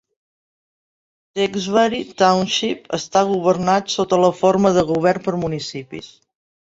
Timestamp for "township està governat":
2.21-3.93